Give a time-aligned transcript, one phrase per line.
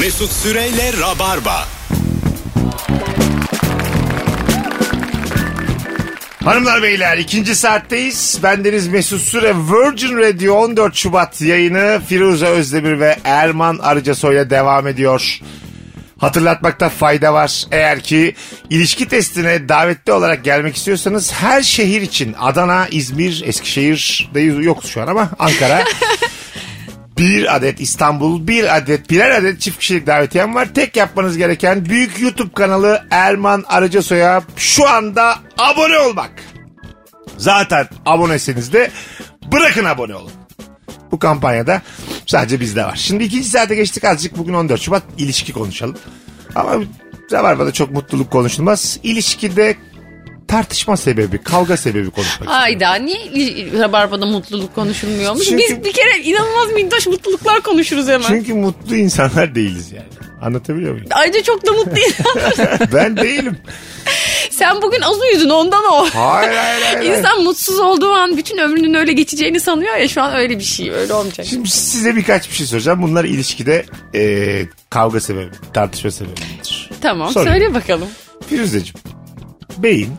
[0.00, 1.68] Mesut Süreyle Rabarba.
[6.44, 8.38] Hanımlar beyler ikinci saatteyiz.
[8.42, 14.86] Bendeniz Mesut Süre Virgin Radio 14 Şubat yayını Firuze Özdemir ve Erman Arıcasoy ile devam
[14.86, 15.40] ediyor.
[16.18, 17.64] Hatırlatmakta fayda var.
[17.70, 18.34] Eğer ki
[18.70, 25.06] ilişki testine davetli olarak gelmek istiyorsanız her şehir için Adana, İzmir, Eskişehir'de yok şu an
[25.06, 25.84] ama Ankara.
[27.18, 30.74] bir adet İstanbul, bir adet, birer adet çift kişilik davetiyem var.
[30.74, 36.32] Tek yapmanız gereken büyük YouTube kanalı Erman Arıcasoy'a şu anda abone olmak.
[37.38, 38.90] Zaten aboneseniz de
[39.52, 40.32] bırakın abone olun.
[41.12, 41.82] Bu kampanyada
[42.26, 42.96] sadece bizde var.
[42.96, 44.38] Şimdi ikinci saate geçtik azıcık.
[44.38, 45.96] Bugün 14 Şubat ilişki konuşalım.
[46.54, 46.74] Ama
[47.32, 48.98] Rabarba'da çok mutluluk konuşulmaz.
[49.02, 49.76] İlişkide
[50.48, 52.62] tartışma sebebi, kavga sebebi konuşmak istiyorum.
[52.62, 53.18] Ayda niye
[53.78, 55.44] Rabarba'da mutluluk konuşulmuyormuş?
[55.48, 58.28] Çünkü- Biz bir kere inanılmaz minnoş mutluluklar konuşuruz hemen.
[58.28, 60.06] Çünkü mutlu insanlar değiliz yani.
[60.42, 61.06] Anlatabiliyor muyum?
[61.10, 62.92] Ayrıca çok da mutlu insanlar.
[62.92, 63.56] Ben değilim.
[64.50, 66.08] Sen bugün az uyudun ondan o.
[66.14, 67.10] Hayır hayır hayır.
[67.18, 70.90] İnsan mutsuz olduğu an bütün ömrünün öyle geçeceğini sanıyor ya şu an öyle bir şey
[70.90, 71.46] öyle olmayacak.
[71.46, 73.02] Şimdi size birkaç bir şey soracağım.
[73.02, 76.90] Bunlar ilişkide e, kavga sebebi, tartışma sebebidir.
[77.00, 77.46] Tamam Sorun.
[77.46, 78.08] söyle bakalım.
[78.48, 78.94] Firuzeciğim,
[79.78, 80.10] beyin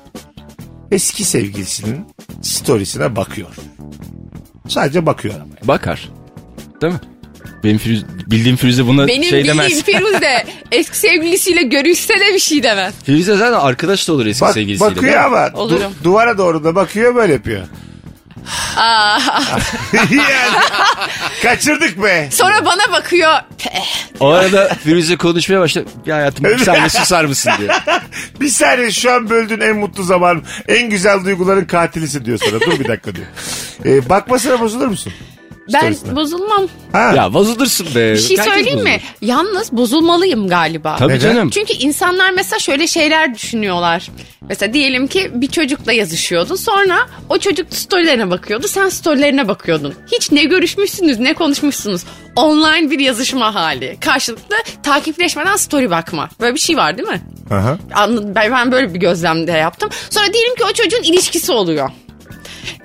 [0.96, 2.06] eski sevgilisinin
[2.42, 3.48] storiesine bakıyor.
[4.68, 5.46] Sadece bakıyor ama.
[5.64, 6.10] Bakar.
[6.82, 7.00] Değil mi?
[7.64, 9.84] Benim Firuze, bildiğim Firuze buna Benim şey bildiğim demez.
[9.84, 12.94] Firuze eski sevgilisiyle görüşse de bir şey demez.
[13.04, 14.96] Firuze zaten arkadaş da olur eski Bak, sevgilisiyle.
[14.96, 15.92] bakıyor ama du- Olurum.
[16.04, 17.68] duvara doğru da bakıyor böyle yapıyor.
[18.78, 19.20] Aa,
[19.94, 20.22] yani
[21.44, 22.30] kaçırdık be.
[22.32, 23.34] sonra bana bakıyor.
[24.20, 25.90] O arada Firuze konuşmaya başladı.
[26.06, 27.70] Ya hayatım bir saniye susar mısın diye.
[28.42, 32.60] Bir saniye şu an böldüğün en mutlu zaman, en güzel duyguların katilisin diyor sana.
[32.62, 33.28] Dur bir dakika diyor.
[33.86, 35.14] Ee, bakmasına bozulur musun?
[35.74, 36.16] Ben Storiesine.
[36.16, 36.68] bozulmam.
[36.92, 37.14] Ha.
[37.16, 38.14] Ya bozulursun be.
[38.14, 39.00] Bir şey Herkes söyleyeyim mi?
[39.00, 39.02] bozulur.
[39.22, 40.96] Yalnız bozulmalıyım galiba.
[41.00, 41.34] Tabii Neden?
[41.34, 41.50] canım.
[41.50, 44.10] Çünkü insanlar mesela şöyle şeyler düşünüyorlar.
[44.50, 46.56] Mesela diyelim ki bir çocukla yazışıyordun.
[46.56, 46.98] Sonra
[47.30, 48.68] o çocuk storylerine bakıyordu.
[48.68, 49.94] Sen storylerine bakıyordun.
[50.12, 52.02] Hiç ne görüşmüşsünüz ne konuşmuşsunuz.
[52.36, 53.98] Online bir yazışma hali.
[54.02, 56.30] Karşılıklı takipleşmeden story bakma.
[56.42, 57.22] Böyle bir şey var değil mi?
[57.52, 57.78] Aha.
[57.94, 58.32] Anladım.
[58.36, 59.90] Ben, ben böyle bir gözlemde yaptım.
[60.10, 61.90] Sonra diyelim ki o çocuğun ilişkisi oluyor.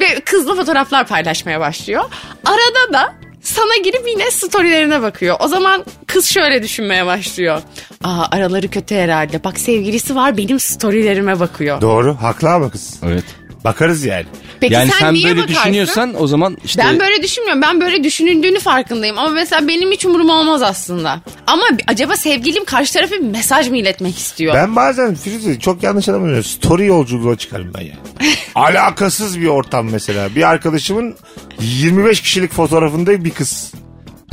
[0.00, 2.04] Ve kızla fotoğraflar paylaşmaya başlıyor.
[2.44, 5.36] Arada da sana girip yine storylerine bakıyor.
[5.41, 7.62] O zaman kız şöyle düşünmeye başlıyor.
[8.04, 9.44] Aa araları kötü herhalde.
[9.44, 11.80] Bak sevgilisi var benim storylerime bakıyor.
[11.80, 12.16] Doğru.
[12.22, 13.00] Haklı ama kız.
[13.06, 13.24] Evet.
[13.65, 14.26] Bakarız yani.
[14.60, 15.60] Peki yani sen, sen, niye böyle bakarsın?
[15.60, 17.62] düşünüyorsan o zaman işte Ben böyle düşünmüyorum.
[17.62, 19.19] Ben böyle düşünüldüğünü farkındayım.
[19.19, 21.21] Ama mesela benim hiç umurum olmaz aslında.
[21.47, 24.54] Ama acaba sevgilim karşı tarafa bir mesaj mı iletmek istiyor?
[24.54, 26.44] Ben bazen Firuze çok yanlış anlamıyorum.
[26.44, 27.98] Story yolculuğuna çıkarım ben yani.
[28.54, 30.34] Alakasız bir ortam mesela.
[30.37, 31.16] Bir arkadaşımın
[31.60, 33.72] 25 kişilik fotoğrafında bir kız.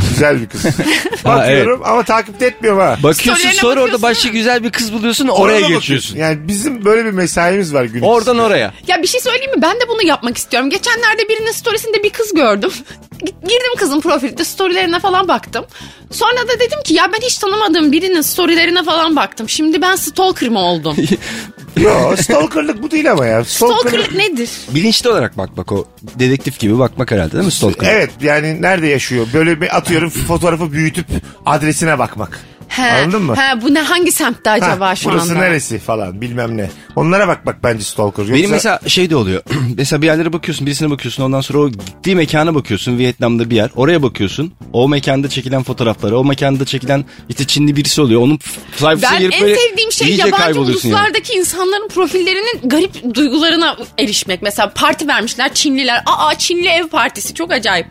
[0.10, 0.66] Güzel bir kız.
[1.26, 2.98] Bakıyorum ama takip etmiyorum ha.
[3.04, 5.80] bakıyorsun Storylerine sonra orada bakıyorsun başka güzel bir kız buluyorsun Oraya oraya bakıyorsun.
[5.80, 6.18] geçiyorsun.
[6.18, 8.42] Yani bizim böyle bir mesaimiz var gün Oradan içinde.
[8.48, 8.74] oraya.
[8.88, 9.62] Ya bir şey söyleyeyim mi?
[9.62, 10.70] Ben de bunu yapmak istiyorum.
[10.70, 12.72] Geçenlerde birinin storiesinde bir kız gördüm.
[13.44, 15.66] Girdim kızın profilde storylerine falan baktım.
[16.12, 19.50] Sonra da dedim ki ya ben hiç tanımadığım birinin storylerine falan baktım.
[19.50, 20.96] Şimdi ben stalker mı oldum?
[21.80, 23.46] Yo stalkerlık bu değil ama ya.
[23.46, 24.50] Stalkerlık nedir?
[24.76, 27.94] Bilinçli olarak bak bak o dedektif gibi bakmak herhalde değil mi stalker?
[27.94, 29.28] Evet yani nerede yaşıyor?
[29.34, 31.06] Böyle bir atıyorum fotoğrafı büyütüp
[31.46, 32.40] adresine bakmak.
[32.78, 33.36] He, Anladın mı?
[33.36, 35.42] He, bu ne hangi semtte acaba Ha, şu burası anda?
[35.42, 36.70] neresi falan bilmem ne.
[36.96, 38.24] Onlara bak bak bence stalker.
[38.24, 38.34] Yoksa...
[38.36, 39.42] Benim mesela şey de oluyor.
[39.78, 41.24] mesela bir yerlere bakıyorsun, birisine bakıyorsun.
[41.24, 42.98] Ondan sonra o gittiği mekana bakıyorsun.
[42.98, 43.70] Vietnam'da bir yer.
[43.76, 44.54] Oraya bakıyorsun.
[44.74, 48.22] O mekanda çekilen fotoğrafları, o mekanda çekilen işte Çinli birisi oluyor.
[48.22, 48.40] Onun
[48.76, 50.96] sayfasına Ben girip en böyle sevdiğim şey yabancı kayboluyorsun yani.
[50.98, 54.42] uluslardaki insanların profillerinin garip duygularına erişmek.
[54.42, 56.04] Mesela parti vermişler Çinliler.
[56.06, 57.88] Aa Çinli ev partisi çok acayip.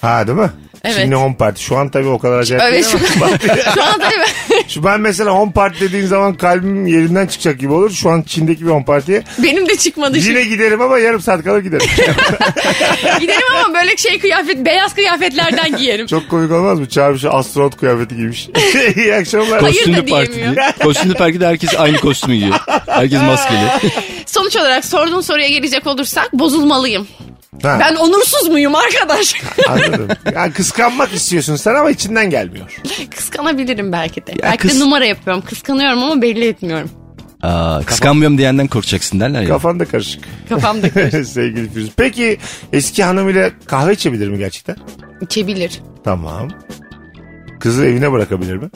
[0.00, 0.50] Ha değil mi?
[0.84, 0.96] Evet.
[1.00, 1.62] Şimdi home party.
[1.62, 2.98] Şu an tabii o kadar acayip Evet değil şu,
[3.74, 4.34] şu anda evet.
[4.68, 7.90] Şu ben mesela home party dediğin zaman kalbim yerinden çıkacak gibi olur.
[7.90, 9.22] Şu an Çin'deki bir home party'ye.
[9.38, 10.28] benim de çıkmadı şimdi.
[10.38, 11.86] Yine giderim ama yarım saat kalır giderim.
[13.20, 16.06] Giderim ama böyle şey kıyafet, beyaz kıyafetlerden giyerim.
[16.06, 16.88] Çok komik olmaz mı?
[16.88, 18.48] Çağrı şu astronot kıyafeti giymiş.
[18.96, 19.60] İyi akşamlar.
[19.60, 20.54] Kostümlü parti diye.
[20.82, 22.56] Kostümlü partide herkes aynı kostümü giyiyor.
[22.86, 23.92] Herkes maskeli.
[24.26, 27.06] Sonuç olarak sorduğun soruya gelecek olursak bozulmalıyım.
[27.62, 29.34] Ha, Ben onursuz muyum arkadaş?
[29.68, 30.08] Anladım.
[30.34, 32.80] Yani kıskanmak istiyorsun sen ama içinden gelmiyor.
[33.16, 34.32] Kıskanabilirim belki de.
[34.42, 35.42] belki kız- de numara yapıyorum.
[35.46, 36.90] Kıskanıyorum ama belli etmiyorum.
[37.42, 39.48] Aa, kıskanmıyorum diyenden korkacaksın derler ya.
[39.48, 40.24] Kafan da karışık.
[40.48, 40.88] Kafamda
[41.24, 41.92] Sevgili Firuze.
[41.96, 42.38] Peki
[42.72, 44.76] eski hanımıyla kahve içebilir mi gerçekten?
[45.20, 45.80] içebilir.
[46.04, 46.48] Tamam.
[47.60, 48.68] Kızı evine bırakabilir mi?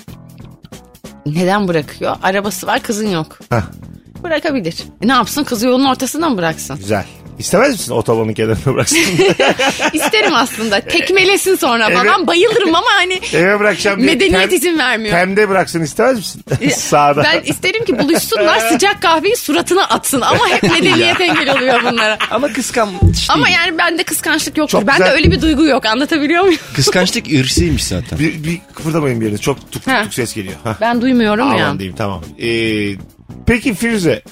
[1.26, 2.16] Neden bırakıyor?
[2.22, 3.38] Arabası var kızın yok.
[3.50, 3.62] Hah,
[4.22, 4.76] Bırakabilir.
[5.02, 6.76] E ne yapsın kızı yolun ortasına mı bıraksın?
[6.76, 7.04] güzel.
[7.38, 8.98] İstemez misin otobanın kenarına bıraksın?
[9.92, 10.80] İsterim aslında.
[10.80, 11.98] Tekmelesin sonra Evet.
[11.98, 12.26] falan.
[12.26, 14.14] Bayılırım ama hani Eve bırakacağım diye.
[14.14, 15.14] medeniyet tem- izin vermiyor.
[15.14, 16.42] Temde bıraksın istemez misin?
[16.76, 17.22] Sağda.
[17.24, 22.18] Ben isterim ki buluşsunlar sıcak kahveyi suratına atsın ama hep medeniyet engel oluyor bunlara.
[22.30, 22.90] Ama kıskanç
[23.28, 23.56] Ama değil.
[23.56, 24.78] yani bende kıskançlık yoktur.
[24.78, 25.12] Çok Bende güzel.
[25.14, 25.86] öyle bir duygu yok.
[25.86, 26.60] Anlatabiliyor muyum?
[26.74, 28.18] Kıskançlık ırsıymış zaten.
[28.18, 29.38] Bir, bir kıpırdamayın bir yerde.
[29.38, 30.02] Çok tuk tuk Ha.
[30.04, 30.54] tuk ses geliyor.
[30.64, 30.74] Hah.
[30.80, 31.64] Ben duymuyorum ya.
[31.66, 32.22] Aman diyeyim tamam.
[32.42, 32.92] Ee,
[33.46, 34.22] peki Firuze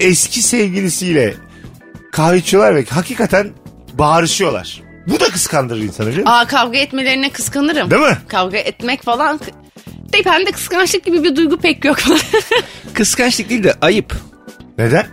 [0.00, 1.34] eski sevgilisiyle
[2.12, 3.50] kahve içiyorlar ve hakikaten
[3.94, 4.82] bağırışıyorlar.
[5.06, 6.38] Bu da kıskandırır insanı biliyor musun?
[6.40, 7.90] Aa kavga etmelerine kıskanırım.
[7.90, 8.18] Değil mi?
[8.28, 9.40] Kavga etmek falan.
[10.12, 11.96] De bende kıskançlık gibi bir duygu pek yok.
[12.94, 14.14] Kıskançlık değil de ayıp.
[14.78, 15.06] Neden?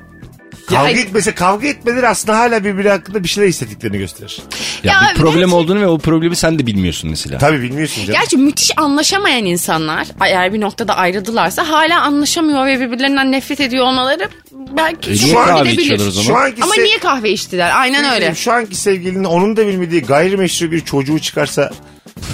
[0.69, 4.41] Kavga Ya- etmese kavga etmeleri aslında hala birbiri hakkında bir şeyler hissettiklerini gösterir.
[4.83, 7.37] Ya, Ya bir problem gerçi- olduğunu ve o problemi sen de bilmiyorsun mesela.
[7.37, 8.19] Tabii bilmiyorsun canım.
[8.21, 14.29] Gerçi müthiş anlaşamayan insanlar eğer bir noktada ayrıldılarsa hala anlaşamıyor ve birbirlerinden nefret ediyor olmaları
[14.77, 15.81] belki E, çok niye kahve edilebilir.
[15.81, 16.27] içiyorlar o zaman?
[16.27, 17.71] Şu anki Ama se- niye kahve içtiler?
[17.75, 18.35] Aynen öyle.
[18.35, 21.71] Şu anki sevgilinin onun da bilmediği gayrimeşru bir çocuğu çıkarsa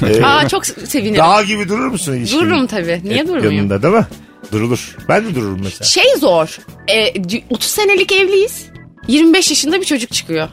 [0.07, 1.17] e, Aa çok sevinirim.
[1.23, 2.41] dağ gibi durur musun ilişkinin?
[2.41, 3.01] Dururum tabii.
[3.03, 3.55] Niye durmayayım?
[3.55, 4.05] Yanında değil mi?
[4.51, 4.95] Durulur.
[5.09, 5.87] Ben de dururum mesela.
[5.87, 6.57] Şey zor.
[6.87, 7.13] E,
[7.49, 8.65] 30 senelik evliyiz.
[9.07, 10.49] 25 yaşında bir çocuk çıkıyor.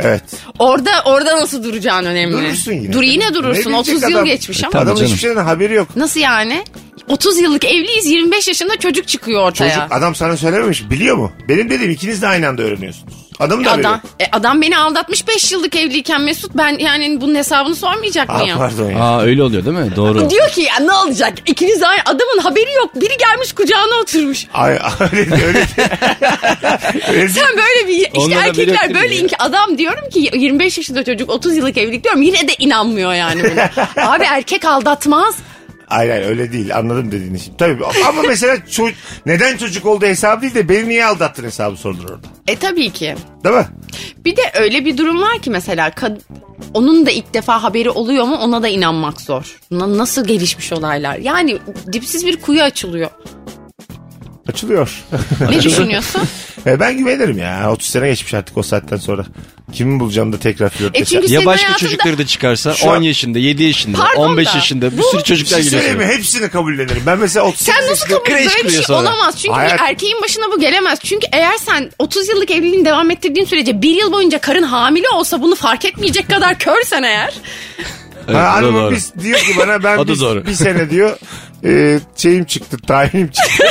[0.00, 0.22] Evet.
[0.58, 2.32] Orada orada nasıl duracağın önemli.
[2.32, 2.92] Durursun yine.
[2.92, 3.72] Dur yine Ne durursun.
[3.72, 4.24] bilecek 30 yıl adam?
[4.24, 4.78] geçmiş E, ama.
[4.80, 5.06] Adamın canım.
[5.12, 5.88] hiçbir şeyden haberi yok.
[5.96, 6.64] Nasıl yani?
[7.08, 9.74] 30 yıllık evliyiz 25 yaşında çocuk çıkıyor ortaya.
[9.74, 10.90] Çocuk adam sana söylememiş.
[10.90, 11.32] Biliyor mu?
[11.48, 13.14] Benim dediğim ikiniz de aynı anda öğreniyorsunuz.
[13.40, 17.34] Adamın da haberi Adam, e, adam beni aldatmış 5 yıllık evliyken Mesut ben yani bunun
[17.34, 18.58] hesabını sormayacak Aa, mıyım?
[18.58, 18.98] pardon ya.
[19.04, 19.96] Aa öyle oluyor değil mi?
[19.96, 20.30] Doğru.
[20.30, 24.46] Diyor ki ya ne olacak ikiniz aynı adamın haberi yok biri gelmiş kucağına oturmuş.
[24.54, 24.72] Ay,
[25.12, 27.28] öyle öyle.
[27.28, 29.20] Sen böyle bir işte Onlara erkekler mi böyle ya?
[29.20, 33.42] inki adam diyorum ki 25 yaşında çocuk 30 yıllık evlilik diyorum yine de inanmıyor yani
[33.50, 33.70] buna.
[34.14, 35.36] Abi erkek aldatmaz.
[35.86, 37.56] Hayır hayır öyle değil anladım dediğini şimdi.
[37.56, 38.92] Tabii ama mesela ço-
[39.26, 42.26] neden çocuk olduğu hesabı değil de beni niye aldattın hesabı sorulur orada.
[42.48, 43.14] E tabii ki.
[43.44, 43.66] Değil mi?
[44.24, 46.20] Bir de öyle bir durum var ki mesela kad-
[46.74, 49.58] onun da ilk defa haberi oluyor mu ona da inanmak zor.
[49.70, 51.16] Na- nasıl gelişmiş olaylar?
[51.18, 51.58] Yani
[51.92, 53.10] dipsiz bir kuyu açılıyor.
[54.54, 54.90] Açılıyor.
[55.50, 56.22] Ne düşünüyorsun?
[56.66, 57.70] E, ben güvenirim ya.
[57.72, 59.24] 30 sene geçmiş artık o saatten sonra.
[59.72, 62.90] Kimi bulacağım da tekrar flört E çünkü Ya senin başka hayatında- çocukları da çıkarsa Şu
[62.90, 65.64] an- 10 yaşında, 7 yaşında, Pardon 15 da, yaşında bir bu- sürü Bir çocuklar şey
[65.64, 65.82] geliyor.
[65.82, 66.16] söyleyeyim mi?
[66.16, 67.02] Hepsini kabullenirim.
[67.06, 68.98] Ben mesela 38 Sen nasıl kabul kreş böyle bir kuruyor şey sonra.
[69.00, 69.34] olamaz.
[69.42, 70.98] Çünkü Hayat- bir erkeğin başına bu gelemez.
[71.04, 75.42] Çünkü eğer sen 30 yıllık evliliğini devam ettirdiğin sürece bir yıl boyunca karın hamile olsa
[75.42, 77.34] bunu fark etmeyecek kadar körsen eğer.
[78.28, 78.94] Evet, Ha, o da hanımım doğru.
[78.94, 80.46] biz, diyor ki bana ben O da bir, doğru.
[80.46, 81.16] bir sene diyor
[81.64, 83.64] e, şeyim çıktı tayinim çıktı.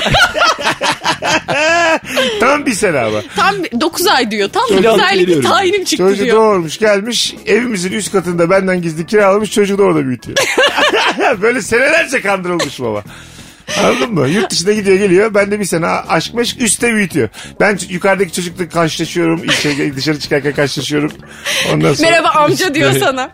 [2.39, 3.21] Tam bir sene ama.
[3.35, 4.49] Tam 9 ay diyor.
[4.49, 6.37] Tam Öyle 9 aylık bir tayinim çıktı Çocuğu diyor.
[6.37, 10.37] doğurmuş gelmiş evimizin üst katında benden gizli kiralamış çocuğu da orada büyütüyor.
[11.41, 13.03] Böyle senelerce kandırılmış baba.
[13.79, 14.27] Anladın mı?
[14.27, 15.33] Yurt dışına gidiyor geliyor.
[15.33, 17.29] Ben de bir sene aşk meşk üstte büyütüyor.
[17.59, 19.51] Ben yukarıdaki çocukla karşılaşıyorum.
[19.51, 21.11] Şey, dışarı çıkarken karşılaşıyorum.
[21.73, 23.31] Ondan sonra, Merhaba amca diyor sana.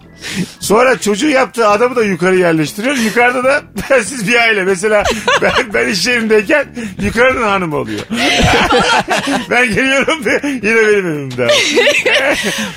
[0.60, 2.96] sonra çocuğu yaptığı adamı da yukarı yerleştiriyor.
[2.96, 4.64] Yukarıda da bensiz bir aile.
[4.64, 5.04] Mesela
[5.42, 6.68] ben, ben iş yerindeyken
[7.02, 8.00] yukarının hanımı oluyor.
[9.50, 11.48] ben geliyorum ve yine benim evimde.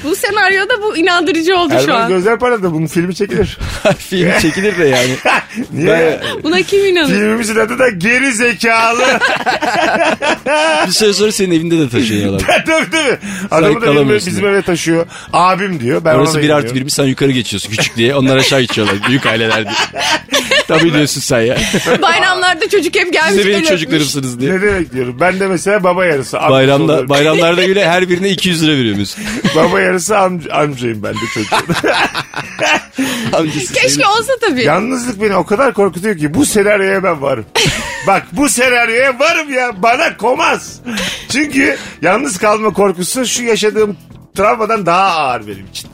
[0.04, 2.08] Bu senaryoda bu inandırıcı oldu şu Erman an.
[2.08, 3.58] Gözler Para'da bunun filmi çekilir.
[3.98, 5.16] Film çekilir de yani.
[5.72, 6.20] Niye?
[6.42, 7.08] Buna kim inanır?
[7.52, 9.04] Filmimizin adı da Geri Zekalı.
[10.86, 12.40] Bir süre sonra senin evinde de taşıyorlar.
[12.66, 13.18] tabii tabii.
[13.50, 15.06] Adamı da bizim, kalamıyorsun bizim eve taşıyor.
[15.32, 16.04] Abim diyor.
[16.04, 16.86] Ben Orası ona bir artı inanıyorum.
[16.86, 18.14] bir, sen yukarı geçiyorsun küçük diye.
[18.14, 18.96] Onlar aşağı geçiyorlar.
[19.08, 20.02] Büyük aileler diye.
[20.68, 21.56] Tabii diyorsun sen ya.
[22.02, 23.30] Bayramlarda çocuk hep gelmiş.
[23.34, 23.68] Siz de benim öpmüş.
[23.68, 24.52] çocuklarımsınız diye.
[24.52, 25.16] Ne demek diyorum.
[25.20, 26.38] Ben de mesela baba yarısı.
[26.40, 27.08] amca Bayramda, oluyorum.
[27.08, 29.16] bayramlarda bile her birine 200 lira veriyoruz.
[29.56, 31.56] baba yarısı amca, amcayım ben de çocuğum.
[33.32, 34.64] Amcası Keşke olsa tabii.
[34.64, 37.44] Yalnızlık beni o kadar korkutuyor ki bu senaryoya ben varım.
[38.06, 39.82] Bak bu senaryoya varım ya.
[39.82, 40.80] Bana komaz.
[41.28, 43.96] Çünkü yalnız kalma korkusu şu yaşadığım
[44.36, 45.90] travmadan daha ağır benim için.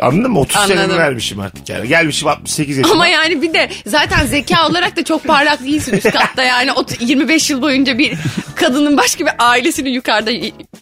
[0.00, 0.38] Anladın mı?
[0.38, 0.76] 30 Anladım.
[0.76, 1.88] senemi vermişim artık yani.
[1.88, 2.94] Gelmişim 68 yaşıma.
[2.94, 6.84] Ama yani bir de zaten zeka olarak da çok parlak değilsin üst katta yani o
[7.00, 8.12] 25 yıl boyunca bir
[8.54, 10.30] kadının başka bir ailesini yukarıda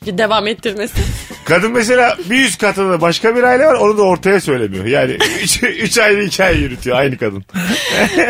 [0.07, 0.95] devam ettirmesi.
[1.45, 4.85] Kadın mesela bir üst katında başka bir aile var onu da ortaya söylemiyor.
[4.85, 5.13] Yani
[5.63, 7.45] 3 ayrı hikaye yürütüyor aynı kadın.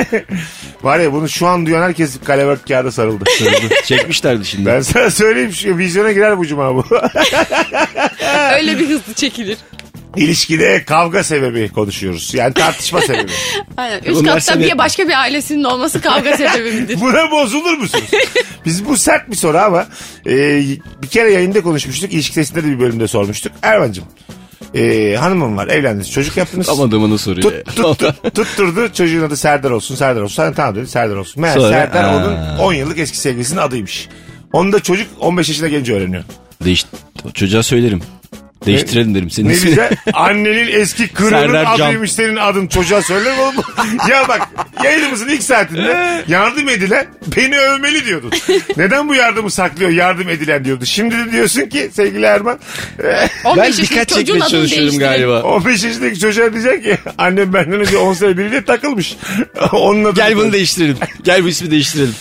[0.83, 3.25] var ya bunu şu an duyan herkes kalevert kağıda sarıldı.
[3.85, 4.67] Çekmişlerdi şimdi.
[4.67, 6.85] ben sana söyleyeyim şu vizyona girer bu cuma bu.
[8.57, 9.59] Öyle bir hızlı çekilir.
[10.17, 12.35] İlişkide kavga sebebi konuşuyoruz.
[12.35, 13.33] Yani tartışma sebebi.
[13.77, 13.99] Aynen.
[13.99, 16.97] Üst Bunlar katta seni- bir başka bir ailesinin olması kavga sebebi midir?
[17.01, 18.05] Buna bozulur musunuz?
[18.65, 19.87] Biz bu sert bir soru ama
[20.27, 20.33] e,
[21.03, 22.13] bir kere yayında konuşmuştuk.
[22.13, 23.53] İlişki testinde de bir bölümde sormuştuk.
[23.63, 24.05] Erman'cığım
[24.75, 26.69] e, hanımım var evlendiniz çocuk yaptınız.
[26.69, 27.51] Amadığımını soruyor.
[27.51, 30.35] Tut, tut, tut- tutturdu çocuğun adı Serdar olsun Serdar olsun.
[30.35, 31.43] Sen tamam dedi Serdar olsun.
[31.43, 32.17] Meğer Sonra, Serdar aa.
[32.17, 34.09] onun 10 yıllık eski sevgilisinin adıymış.
[34.53, 36.25] Onu da çocuk 15 yaşına gelince öğreniyor.
[36.65, 36.87] Değiş,
[37.35, 38.03] çocuğa söylerim.
[38.67, 39.71] Değiştirelim derim senin Ne ismini.
[39.71, 39.91] güzel.
[40.13, 41.87] Annenin eski Serdar Can.
[41.87, 42.67] adıymış senin adın.
[42.67, 43.55] Çocuğa söyler mi oğlum?
[44.11, 44.49] ya bak
[44.85, 47.07] yayınımızın ilk saatinde yardım edilen
[47.37, 48.31] beni övmeli diyordun.
[48.77, 50.87] Neden bu yardımı saklıyor yardım edilen diyordu.
[50.87, 52.59] Şimdi de diyorsun ki sevgili Erman
[53.45, 55.29] 15 Ben yaşındaki dikkat çocuğun çekmeye adını çalışıyorum değiştirelim.
[55.29, 55.43] galiba.
[55.43, 59.17] 15 yaşındaki çocuğa diyecek ki annem benden önce 10 sene biriyle takılmış.
[59.73, 60.97] Onun adını Gel bunu değiştirelim.
[61.25, 62.15] Gel bu ismi değiştirelim.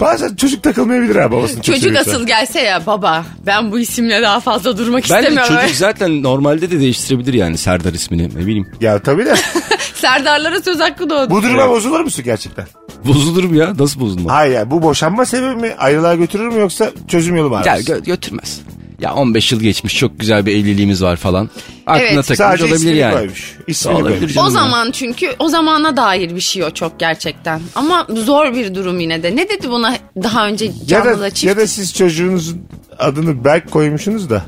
[0.00, 2.10] Bazen çocuk takılmayabilir ha babasını çok Çocuk seviyorsa.
[2.10, 5.54] asıl gelse ya baba ben bu isimle daha fazla durmak Ben de istemiyorum.
[5.62, 8.66] çocuk zaten normalde de değiştirebilir yani Serdar ismini ne bileyim.
[8.80, 9.34] Ya tabii de
[9.94, 11.30] Serdarlara söz hakkı doğdu.
[11.30, 12.66] bu duruma bozulur musun gerçekten?
[13.04, 14.32] Bozulurum ya nasıl bozulma?
[14.34, 15.74] Hayır ya bu boşanma sebebi mi?
[15.78, 17.94] Ayrılığa götürür mü yoksa çözüm yolu mu Ya ararsın?
[17.94, 18.60] gö- götürmez.
[19.00, 21.50] Ya 15 yıl geçmiş çok güzel bir evliliğimiz var falan.
[21.86, 22.14] Aklına Evet.
[22.16, 23.14] takılmış Sadece olabilir ismini yani.
[23.14, 23.56] koymuş.
[23.66, 24.36] İsmini Olabilir koymuş.
[24.36, 24.50] O ya.
[24.50, 27.60] zaman çünkü o zamana dair bir şey o çok gerçekten.
[27.74, 29.36] Ama zor bir durum yine de.
[29.36, 31.44] Ne dedi buna daha önce Ya Canlı'da da, çift?
[31.44, 32.66] ya da siz çocuğunuzun
[32.98, 34.42] adını Berk koymuşsunuz da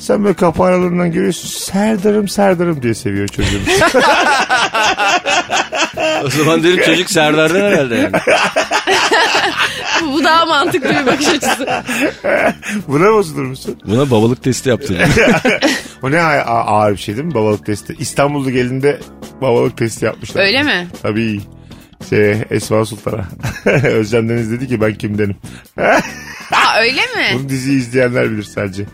[0.00, 3.66] sen böyle kapı aralarından görüyorsun Serdar'ım Serdar'ım diye seviyor çocuğunuz.
[6.24, 8.10] O zaman derim çocuk Serdar'dan herhalde yani.
[10.12, 11.68] Bu daha mantıklı bir bakış açısı.
[12.88, 13.78] Buna bozulur musun?
[13.86, 15.08] Buna babalık testi yaptırdım.
[16.02, 17.96] O ne a- ağır bir şey değil mi babalık testi?
[17.98, 19.00] İstanbul'da gelinde
[19.40, 20.42] babalık testi yapmışlar.
[20.42, 20.88] Öyle mi?
[21.02, 21.40] Tabii.
[22.10, 23.24] Şey Esma Sultan'a.
[23.84, 25.36] Özlem Deniz dedi ki ben kimdenim.
[26.52, 27.38] Aa öyle mi?
[27.38, 28.84] Bunu diziyi izleyenler bilir sadece.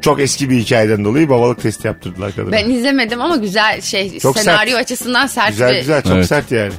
[0.00, 2.52] Çok eski bir hikayeden dolayı babalık testi yaptırdılar kadına.
[2.52, 4.82] Ben izlemedim ama güzel şey Çok senaryo sert.
[4.84, 6.26] açısından sert Güzel ve güzel çok Evet.
[6.26, 6.72] sert yani.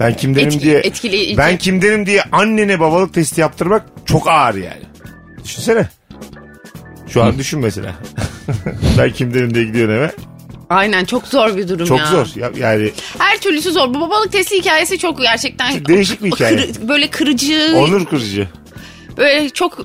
[0.00, 1.36] Ben kimdenim Etki- diye etkileyici.
[1.38, 4.82] ben kimdenim diye annene babalık testi yaptırmak çok ağır yani.
[5.44, 5.88] Düşünsene.
[7.08, 7.94] Şu an düşün mesela.
[8.98, 10.10] ben kimdenim diye gidiyorsun eve.
[10.70, 12.06] aynen çok zor bir durum Çok ya.
[12.06, 12.26] zor.
[12.36, 13.94] Ya, yani Her türlüsü zor.
[13.94, 16.56] Bu babalık testi hikayesi çok gerçekten Değişik bir hikaye.
[16.56, 18.48] kırı- böyle kırıcı, onur kırıcı.
[19.16, 19.78] böyle çok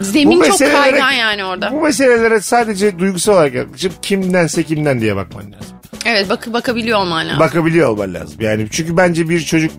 [0.00, 1.72] zemin Bu çok kaygan yani orada.
[1.72, 5.76] Bu meselelere sadece duygusal olarak yaklaşıp kimdense kimden diye bakman lazım.
[6.04, 7.40] Evet bak bakabiliyor olman lazım.
[7.40, 8.36] Bakabiliyor olman lazım.
[8.40, 9.70] Yani çünkü bence bir çocuk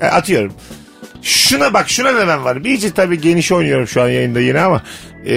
[0.00, 0.52] e, atıyorum.
[1.22, 2.64] Şuna bak şuna da ben varım.
[2.64, 4.82] İyice tabii geniş oynuyorum şu an yayında yine ama
[5.26, 5.34] e,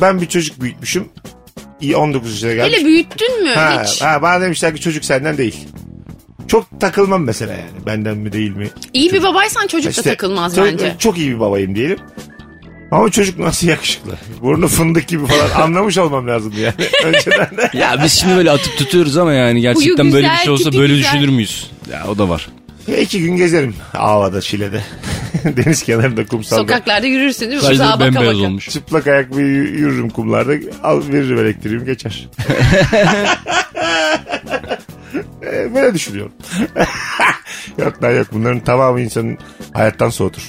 [0.00, 1.08] ben bir çocuk büyütmüşüm.
[1.80, 2.76] İyi 19 yaşına gelmiş.
[2.78, 4.02] Hele büyüttün mü Ha, hiç?
[4.02, 5.68] ha, bana demişler ki çocuk senden değil.
[6.48, 7.86] Çok takılmam mesela yani.
[7.86, 8.68] Benden mi değil mi?
[8.92, 10.94] İyi bir babaysan çocuk da İşte, takılmaz çok- bence.
[10.98, 11.98] Çok iyi bir babayım diyelim.
[12.90, 14.14] Ama çocuk nasıl yakışıklı.
[14.42, 16.74] Burnu fındık gibi falan anlamış olmam lazım yani.
[17.04, 17.70] Önceden de.
[17.78, 20.64] ya biz şimdi böyle atıp tutuyoruz ama yani gerçekten Huyu böyle bir güzel, şey olsa
[20.64, 21.12] tipi böyle güzel.
[21.12, 21.70] düşünür müyüz?
[21.92, 22.48] Ya o da var.
[22.88, 23.74] Ya iki gün gezerim.
[23.94, 24.80] Ava'da, Şile'de.
[25.56, 26.60] Deniz kenarında, kumsalda.
[26.62, 27.60] Sokaklarda yürürsün değil mi?
[27.60, 28.46] Saçları Uzağa baka bembeyaz baka.
[28.46, 28.68] olmuş.
[28.68, 30.52] Çıplak ayak bir yürürüm kumlarda.
[30.82, 32.28] Al veririm elektriğimi geçer.
[35.42, 36.32] E, Böyle düşünüyorum.
[37.78, 38.26] yok lan yok.
[38.32, 39.38] Bunların tamamı insanın
[39.72, 40.42] hayattan soğutur.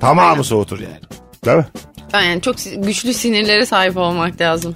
[0.00, 0.98] Tamamı soğutur yani.
[1.44, 1.66] Değil mi?
[2.12, 4.74] Yani çok güçlü sinirlere sahip olmak lazım.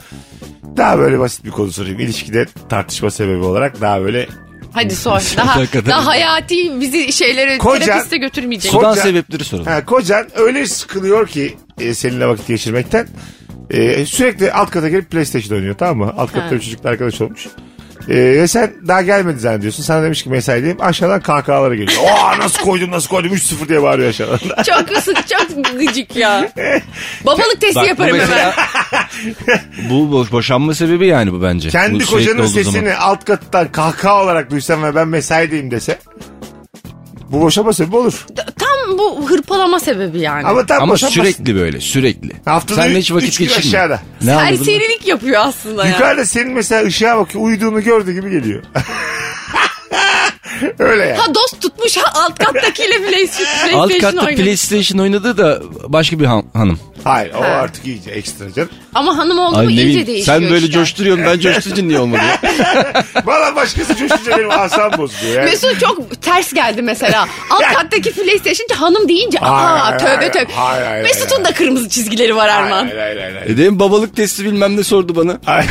[0.77, 2.01] Daha böyle basit bir konu sorayım.
[2.01, 4.29] İlişkide tartışma sebebi olarak daha böyle
[4.73, 5.21] Hadi sor.
[5.37, 8.73] Daha, daha hayati bizi şeylere Koca- terapiste götürmeyecek.
[8.73, 9.67] Sudan Koca- sebepleri soralım.
[9.67, 13.09] Ha, kocan öyle sıkılıyor ki e, seninle vakit geçirmekten.
[13.71, 16.15] E, sürekli alt kata gelip PlayStation oynuyor tamam mı?
[16.17, 17.47] Alt katta bir çocukla arkadaş olmuş.
[18.09, 19.83] E, ve sen daha gelmedi zannediyorsun.
[19.83, 20.77] Sana demiş ki mesaideyim.
[20.81, 22.01] Aşağıdan kahkahaları geliyor.
[22.11, 24.39] Aa nasıl koydum nasıl koydum 3-0 diye bağırıyor aşağıdan.
[24.63, 26.53] Çok ısık, çok gıcık ya.
[27.27, 28.29] Babalık testi Bak, bu yaparım hemen.
[28.29, 28.55] mesela
[29.91, 31.69] bu bo- boşanma sebebi yani bu bence.
[31.69, 32.97] Kendi Bu sürekli kocanın olduğu sesini zaman.
[33.01, 35.99] alt kattan kahkaha olarak duysam ve ben mesaideyim dese
[37.31, 38.27] bu boşama sebebi olur.
[38.97, 40.47] Tam bu hırpalama sebebi yani.
[40.47, 42.31] Ama tam Ama sürekli böyle sürekli.
[42.45, 43.69] Haftada Sen hiç vakit üç gün geçirme.
[43.79, 44.01] aşağıda.
[44.23, 44.57] Ne anladın?
[44.57, 45.91] Serserilik yapıyor aslında ya.
[45.93, 48.63] Yukarıda senin mesela ışığa bakıyor uyuduğunu gördüğü gibi geliyor.
[50.79, 51.19] Öyle yani.
[51.19, 54.43] Ha dost tutmuş ha alt kattakiyle PlayStation, Alt katta oynadı.
[54.43, 56.81] PlayStation oynadı da başka bir han- hanım.
[57.05, 57.47] Hayır o Ha.
[57.47, 58.69] artık iyice ekstra canım.
[58.95, 60.73] Ama hanım oldu Ay mu ne iyice bileyim, değişiyor sen böyle işte.
[60.79, 62.53] coşturuyorsun ben coşturunca niye olmadı ya?
[63.25, 65.37] Valla başkası coşunca benim asam bozuluyor.
[65.37, 65.45] Yani.
[65.51, 67.29] Mesut çok ters geldi mesela.
[67.51, 70.53] Alt kattaki PlayStation'cı hanım deyince aa hayır, tövbe hayır, tövbe.
[70.53, 71.45] hayır, hayır, Mesut'un hayır.
[71.45, 72.85] da kırmızı çizgileri var Erman.
[72.85, 73.35] Hayır hayır hayır.
[73.37, 73.47] hayır.
[73.51, 75.39] E dedim babalık testi bilmem ne sordu bana.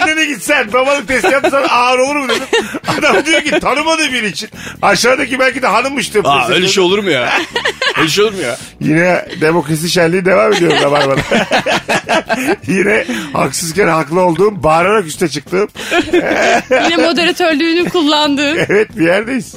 [0.00, 2.42] Annene gitsen babalık testi yapsan ağır olur mu dedim.
[2.98, 4.48] Adam diyor ki tanımadığı biri için.
[4.82, 6.24] Aşağıdaki belki de hanımmış diyor.
[6.24, 7.32] Aa öyle şey olur mu ya?
[7.98, 8.56] öyle şey olur mu ya?
[8.80, 11.20] Yine demokrasi şenliği devam ediyor Rabarba'da.
[12.66, 15.68] Yine haksızken haklı olduğum, bağırarak üste çıktığım.
[16.70, 18.56] Yine moderatörlüğünü kullandığı.
[18.56, 19.54] Evet bir yerdeyiz.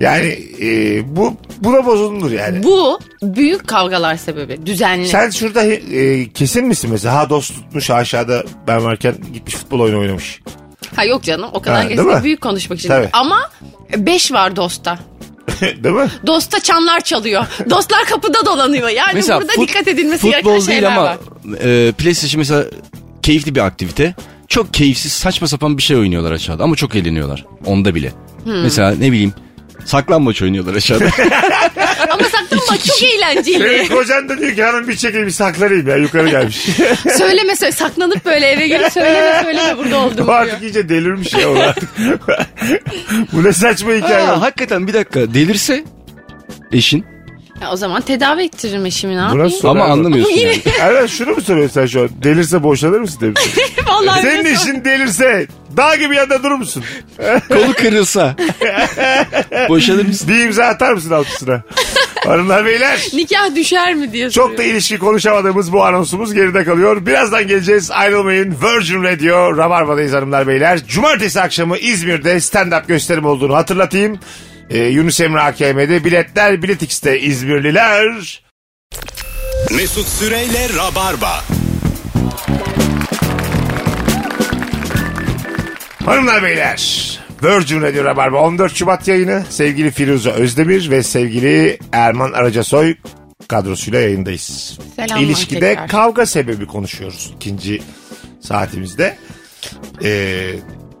[0.00, 2.62] yani e, bu buna bozulur yani.
[2.62, 4.66] Bu büyük kavgalar sebebi.
[4.66, 5.08] Düzenli.
[5.08, 7.14] Sen şurada e, kesin misin mesela?
[7.14, 10.40] Ha dost tutmuş aşağıda ben varken gitmiş futbol oyunu oynamış.
[10.96, 12.24] Ha yok canım o kadar Ha, değil kesin mi?
[12.24, 12.88] büyük konuşmak için.
[12.88, 13.08] Tabii.
[13.12, 13.50] Ama
[13.96, 14.98] 5 var dosta.
[15.60, 16.08] Değil mi?
[16.26, 17.46] Dosta çanlar çalıyor.
[17.70, 18.88] Dostlar kapıda dolanıyor.
[18.88, 21.16] Yani burada fut- dikkat edilmesi futbol gereken değil şeyler ama
[21.62, 22.64] e, PlayStation mesela
[23.22, 24.14] keyifli bir aktivite.
[24.48, 27.44] Çok keyifsiz saçma sapan bir şey oynuyorlar aşağıda ama çok eğleniyorlar.
[27.66, 28.12] Onda bile.
[28.44, 29.32] Mesela ne bileyim
[29.84, 31.04] saklambaç oynuyorlar aşağıda.
[32.10, 33.88] Ama saklanmak çok Senin eğlenceli.
[33.88, 36.66] kocan da diyor ki hanım bir çekil bir saklanayım ya yukarı gelmiş.
[37.18, 37.72] söyleme söyle.
[37.72, 40.38] Saklanıp böyle eve gelip söyleme söyleme burada oldum Bu diyor.
[40.38, 41.88] artık iyice delirmiş ya o artık.
[43.32, 44.28] Bu ne saçma hikaye.
[44.28, 45.84] Aa, hakikaten bir dakika delirse
[46.72, 47.04] eşin
[47.60, 49.52] Ya o zaman tedavi ettiririm eşimi ne yapayım?
[49.64, 50.62] ama anlamıyorsun yani.
[50.80, 52.08] Erman şunu mu soruyorsun sen şu an?
[52.22, 53.40] Delirse boşanır mısın demiş.
[53.88, 56.84] Vallahi Senin eşin delirse dağ gibi yanında durur musun?
[57.48, 58.36] Kolu kırılsa
[59.68, 60.28] boşanır mısın?
[60.28, 61.62] Bir imza atar mısın altısına?
[62.26, 63.00] Hanımlar beyler.
[63.12, 64.74] Nikah düşer mi diye Çok da soruyor.
[64.74, 67.06] ilişki konuşamadığımız bu anonsumuz geride kalıyor.
[67.06, 67.90] Birazdan geleceğiz.
[67.90, 68.56] Ayrılmayın.
[68.62, 70.86] Virgin Radio Rabarba'dayız hanımlar beyler.
[70.86, 74.18] Cumartesi akşamı İzmir'de stand-up gösterim olduğunu hatırlatayım.
[74.70, 78.42] Ee, Yunus Emre AKM'de biletler Bilet X'te İzmirliler.
[79.70, 81.44] Mesut Süreyle Rabarba.
[86.04, 87.10] Hanımlar beyler.
[87.42, 89.42] Virgin Radio Rabarba 14 Şubat yayını.
[89.48, 92.94] Sevgili Firuze Özdemir ve sevgili Erman Aracasoy
[93.48, 94.78] kadrosuyla yayındayız.
[94.96, 95.88] Selamlar İlişkide tekrar.
[95.88, 97.82] kavga sebebi konuşuyoruz ikinci
[98.40, 99.16] saatimizde.
[100.04, 100.50] Ee,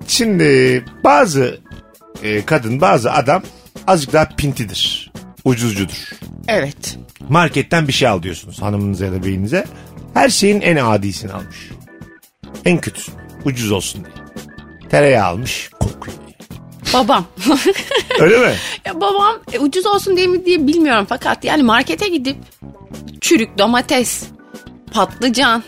[0.06, 1.60] şimdi bazı
[2.22, 3.42] e, kadın bazı adam
[3.90, 5.12] azıcık daha pintidir.
[5.44, 6.10] Ucuzcudur.
[6.48, 6.98] Evet.
[7.28, 9.64] Marketten bir şey al diyorsunuz hanımınıza ya da beyinize.
[10.14, 11.70] Her şeyin en adisini almış.
[12.64, 13.14] En kötüsünü.
[13.44, 14.14] Ucuz olsun diye.
[14.90, 15.70] Tereyağı almış.
[15.80, 16.16] Kokuyor.
[16.94, 17.26] Babam.
[18.20, 18.54] Öyle mi?
[18.84, 22.36] ya babam e, ucuz olsun diye mi diye bilmiyorum fakat yani markete gidip
[23.20, 24.22] çürük domates,
[24.92, 25.62] patlıcan,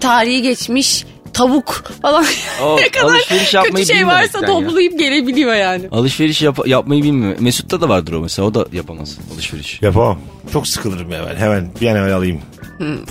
[0.00, 2.24] tarihi geçmiş tavuk falan
[2.62, 4.68] O, ne kadar alışveriş yapmayı kötü şey varsa bilmemekten ya.
[4.68, 5.88] toplayıp gelebiliyor yani.
[5.92, 7.36] Alışveriş yap- yapmayı bilmiyor.
[7.40, 8.48] Mesut'ta da vardır o mesela.
[8.48, 9.82] O da yapamaz alışveriş.
[9.82, 10.18] Yapamam.
[10.52, 11.36] Çok sıkılırım ya ben.
[11.36, 12.40] Hemen bir an evvel alayım.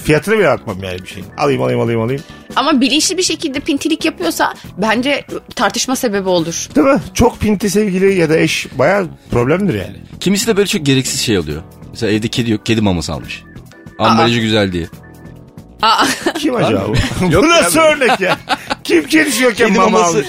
[0.04, 1.28] Fiyatına bile bakmam yani bir şeyin.
[1.38, 2.22] Alayım alayım alayım alayım.
[2.56, 5.26] Ama bilinçli bir şekilde pintilik yapıyorsa bence
[5.56, 6.68] tartışma sebebi olur.
[6.76, 7.02] Değil mi?
[7.14, 9.96] Çok pinti sevgili ya da eş baya problemdir yani.
[10.20, 11.62] Kimisi de böyle çok gereksiz şey alıyor.
[11.92, 12.66] Mesela evde kedi yok.
[12.66, 13.44] Kedi maması almış.
[14.00, 14.88] Ambalajı güzel diye.
[15.82, 16.06] Aa,
[16.40, 17.32] Kim acaba bu?
[17.34, 18.38] Yok bu nasıl örnek ya?
[18.84, 20.18] Kim kedisi yokken Kedi mama maması.
[20.18, 20.28] almış?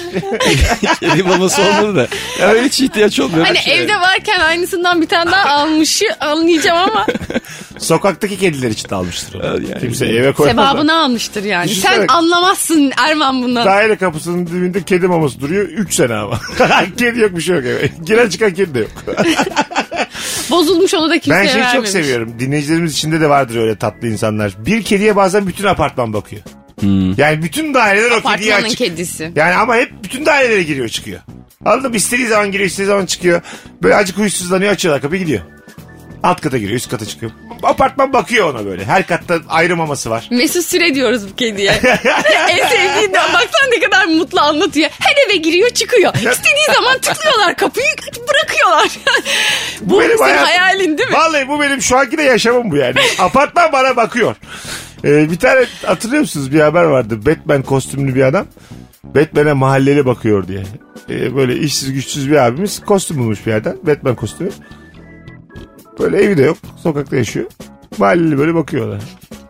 [1.00, 2.08] kedi maması olmadı da.
[2.40, 3.46] Ya öyle hiç ihtiyaç olmuyor.
[3.46, 7.06] hani Şey- evde varken aynısından bir tane daha almışı anlayacağım ama
[7.78, 9.42] Sokaktaki kediler için de almıştır onu.
[9.46, 9.80] Evet yani.
[9.80, 10.66] Kimse eve koymaz.
[10.66, 11.68] sevabını almıştır yani.
[11.68, 11.94] Düşünsene.
[11.96, 13.64] Sen anlamazsın Erman bunu.
[13.64, 15.64] Daire kapısının dibinde kedi maması duruyor.
[15.68, 16.40] 3 sene ama.
[16.98, 17.90] kedi yok bir şey yok eve.
[18.06, 18.90] Giren çıkan kedi de yok.
[20.52, 21.90] Bozulmuş onu da kimseye ben şeyi çok vermemiş.
[21.90, 22.34] seviyorum.
[22.38, 24.52] Dinleyicilerimiz içinde de vardır öyle tatlı insanlar.
[24.66, 26.42] Bir kediye bazen bütün apartman bakıyor.
[27.16, 28.18] Yani bütün daireler o kediye
[28.52, 28.78] Apartmanın açık.
[28.78, 29.32] kedisi.
[29.36, 31.20] Yani ama hep bütün dairelere giriyor çıkıyor.
[31.64, 31.96] Anladın mı?
[31.96, 33.40] İstediği zaman giriyor istediği zaman çıkıyor.
[33.82, 35.40] Böyle acık huysuzlanıyor açıyorlar kapıyı gidiyor.
[36.22, 37.32] Alt kata giriyor üst kata çıkıyor.
[37.62, 38.84] Apartman bakıyor ona böyle.
[38.84, 40.28] Her katta ayrı maması var.
[40.30, 41.70] Mesut Süre diyoruz bu kediye.
[42.48, 44.90] en sevdiğinden baksana ne kadar mutlu anlatıyor.
[44.98, 46.14] Her eve giriyor çıkıyor.
[46.14, 47.86] İstediği zaman tıklıyorlar kapıyı
[48.28, 48.88] bırakıyorlar.
[49.80, 50.44] bu benim senin hayatım.
[50.44, 51.14] hayalin değil mi?
[51.16, 52.94] Vallahi bu benim şu anki de yaşamım bu yani.
[53.18, 54.36] Apartman bana bakıyor.
[55.04, 57.26] Ee, bir tane hatırlıyor musunuz bir haber vardı.
[57.26, 58.46] Batman kostümlü bir adam.
[59.04, 60.62] Batman'e mahalleli bakıyor diye.
[61.10, 63.76] Ee, böyle işsiz güçsüz bir abimiz kostüm bulmuş bir yerden.
[63.82, 64.50] Batman kostümü.
[66.02, 66.58] Böyle evi de yok.
[66.82, 67.46] Sokakta yaşıyor.
[67.98, 69.00] Mahalleli böyle bakıyorlar.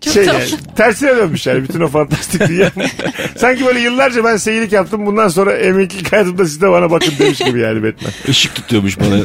[0.00, 0.38] şey tatlı.
[0.38, 2.70] yani, tersine dönmüş yani bütün o fantastik dünya.
[3.36, 5.06] Sanki böyle yıllarca ben seyirlik yaptım.
[5.06, 8.12] Bundan sonra emeklilik hayatımda siz de bana bakın demiş gibi yani Batman.
[8.28, 9.18] Işık tutuyormuş bana.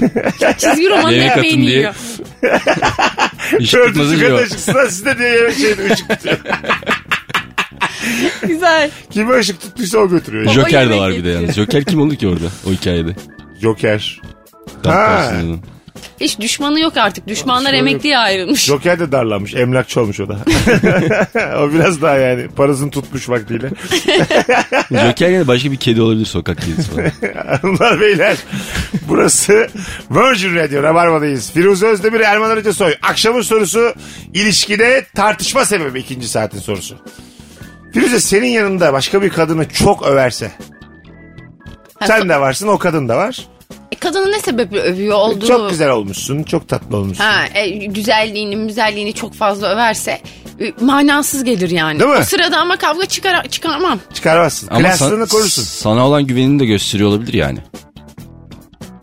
[0.57, 1.91] Çizgi romanın Yemek atın diye.
[3.59, 4.43] Işık tutması Dördüncü diyor.
[4.43, 6.37] ışıksına siz de diye yemek şeyde ışık tutuyor.
[8.47, 8.91] Güzel.
[9.11, 10.45] Kime ışık tuttuysa o götürüyor.
[10.45, 11.55] Baba Joker de var bir de yalnız.
[11.55, 13.15] Joker kim olur ki orada o hikayede?
[13.61, 14.21] Joker.
[14.83, 15.05] Tam Ha.
[15.05, 15.57] karşısında.
[16.21, 17.27] Hiç düşmanı yok artık.
[17.27, 17.79] Düşmanlar yok.
[17.79, 18.65] emekliye ayrılmış.
[18.65, 19.55] Joker de darlanmış.
[19.55, 20.37] Emlakçı olmuş o da.
[21.59, 23.69] o biraz daha yani parasını tutmuş vaktiyle.
[25.07, 27.11] Joker yani başka bir kedi olabilir sokak kedisi falan.
[27.61, 28.37] Hanımlar beyler
[29.09, 29.67] burası
[30.11, 31.51] Virgin Radio Rabarba'dayız.
[31.51, 32.93] Firuze Özdemir Erman Arıca Soy.
[33.01, 33.93] Akşamın sorusu
[34.33, 36.95] ilişkide tartışma sebebi ikinci saatin sorusu.
[37.93, 40.51] Firuze senin yanında başka bir kadını çok överse
[41.99, 43.47] Ha, sen de varsın o kadın da var.
[44.07, 45.47] Kadını ne sebeple övüyor olduğu...
[45.47, 46.43] Çok güzel olmuşsun.
[46.43, 47.23] Çok tatlı olmuşsun.
[47.23, 50.11] Ha, e, güzelliğini, müzelliğini çok fazla överse
[50.61, 51.99] e, manasız gelir yani.
[51.99, 52.17] Değil mi?
[52.17, 53.99] O sırada ama kavga çıkar çıkarmam.
[54.13, 54.67] Çıkarmazsın.
[54.71, 55.63] Ama Klaslığını san- korursun.
[55.63, 57.59] sana olan güvenini de gösteriyor olabilir yani.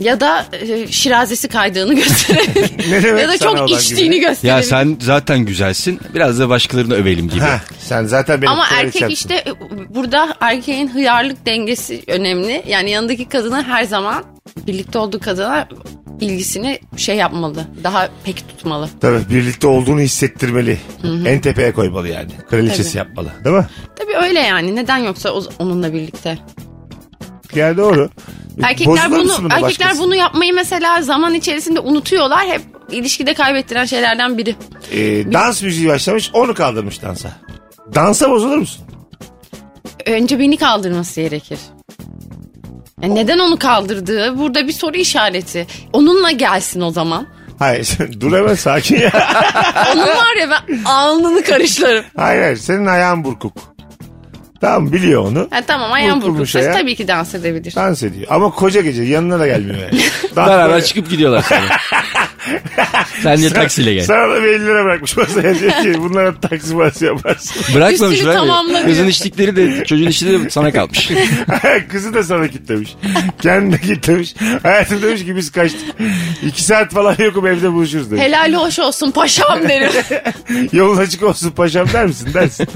[0.01, 3.19] Ya da e, şirazesi kaydığını gösterebilir.
[3.19, 4.21] Ya da çok içtiğini güveni?
[4.21, 4.57] gösterebilir.
[4.57, 6.01] Ya sen zaten güzelsin.
[6.14, 7.40] Biraz da başkalarını övelim gibi.
[7.40, 9.14] Ha, sen zaten benim Ama erkek kraliçemsin.
[9.14, 9.53] işte e,
[9.95, 12.62] burada erkeğin hıyarlık dengesi önemli.
[12.69, 14.25] Yani yanındaki kadına her zaman
[14.67, 15.69] birlikte olduğu kadına
[16.21, 17.65] ilgisini şey yapmalı.
[17.85, 18.89] Daha pek tutmalı.
[19.01, 20.79] Tabii birlikte olduğunu hissettirmeli.
[21.27, 22.31] En tepeye koymalı yani.
[22.51, 22.99] Kraliçesi Tabii.
[22.99, 23.29] yapmalı.
[23.45, 23.67] Değil mi?
[23.97, 24.77] Tabii öyle yani.
[24.77, 26.39] Neden yoksa o- onunla birlikte.
[27.55, 28.11] Yani doğru.
[28.63, 30.03] Erkekler Bozulur bunu erkekler başkası?
[30.03, 32.47] bunu yapmayı mesela zaman içerisinde unutuyorlar.
[32.47, 34.55] Hep ilişkide kaybettiren şeylerden biri.
[34.93, 37.33] Ee, dans müziği başlamış onu kaldırmış dansa.
[37.95, 38.85] Dansa bozulur musun?
[40.07, 41.59] Önce beni kaldırması gerekir.
[43.05, 45.67] Yani neden onu kaldırdığı burada bir soru işareti.
[45.93, 47.27] Onunla gelsin o zaman.
[47.59, 47.88] Hayır
[48.21, 49.11] dur hemen sakin ya.
[49.95, 52.05] Onun var ya ben alnını karışlarım.
[52.17, 53.53] hayır hayır senin ayağın burkuk.
[54.61, 55.49] Tamam biliyor onu.
[55.51, 56.73] Ha, tamam ayağım Burkulmuş burkulsa ayağı.
[56.81, 57.75] tabii ki dans edebilir.
[57.77, 58.27] Dans ediyor.
[58.31, 60.01] Ama koca gece yanına da gelmiyor yani.
[60.37, 61.61] Beraber böyle- çıkıp gidiyorlar sonra.
[63.23, 64.05] Sen de taksiyle gel.
[64.05, 67.63] Sana da bir 50 lira bırakmış masaya diyor ki bunlara taksi parası yaparsın.
[67.75, 68.39] Bırakmamış Üstünü abi.
[68.39, 68.85] tamamlamıyor.
[68.85, 71.11] Kızın içtikleri de çocuğun içtikleri de sana kalmış.
[71.91, 72.95] Kızı da sana kitlemiş.
[73.43, 74.35] Kendi de kitlemiş.
[74.63, 75.81] Hayatım demiş ki biz kaçtık.
[76.47, 78.25] İki saat falan yokum evde buluşuruz demiş.
[78.25, 79.91] Helal hoş olsun paşam derim.
[80.73, 82.29] Yolun açık olsun paşam der misin?
[82.35, 82.69] Dersin.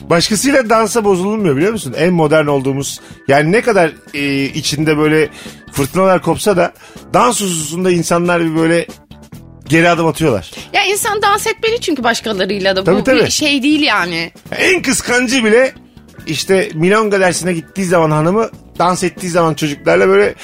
[0.00, 1.94] Başkasıyla dansa bozulmuyor biliyor musun?
[1.98, 5.28] En modern olduğumuz yani ne kadar e, içinde böyle
[5.72, 6.72] fırtınalar kopsa da
[7.14, 8.86] dans hususunda insanlar bir böyle
[9.68, 10.50] geri adım atıyorlar.
[10.72, 12.84] ya insan dans etmeli çünkü başkalarıyla da.
[12.84, 13.20] Tabii, Bu tabii.
[13.24, 14.32] bir şey değil yani.
[14.56, 15.72] En kıskancı bile
[16.26, 20.34] işte milonga dersine gittiği zaman hanımı dans ettiği zaman çocuklarla böyle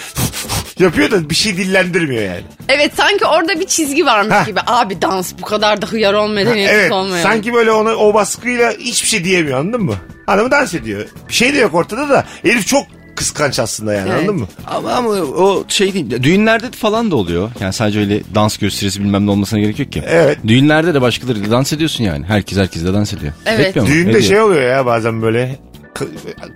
[0.81, 2.43] yapıyor da bir şey dillendirmiyor yani.
[2.69, 4.47] Evet sanki orada bir çizgi varmış Heh.
[4.47, 4.61] gibi.
[4.67, 7.23] Abi dans bu kadar da hıyar ol medeniyetsiz Evet olmuyor.
[7.23, 9.95] sanki böyle ona o baskıyla hiçbir şey diyemiyor anladın mı?
[10.27, 11.07] Hanımı dans ediyor.
[11.29, 12.83] Bir şey de yok ortada da herif çok
[13.17, 14.21] kıskanç aslında yani Evet.
[14.21, 14.49] anladın mı?
[14.67, 16.23] Ama, ama o şey değil.
[16.23, 17.51] Düğünlerde falan da oluyor.
[17.61, 20.03] Yani sadece öyle dans gösterisi bilmem ne olmasına gerek yok ki.
[20.07, 20.39] Evet.
[20.47, 22.25] Düğünlerde de başkalarıyla dans ediyorsun yani.
[22.27, 23.33] Herkes herkesle dans ediyor.
[23.47, 23.67] Evet.
[23.67, 23.93] Etmiyor mu?
[23.95, 24.25] Düğünde Ediyor.
[24.25, 25.59] şey oluyor ya bazen böyle
[25.95, 26.09] kı-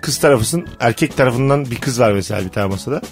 [0.02, 3.02] kız tarafısın erkek tarafından bir kız var mesela bir tane masada.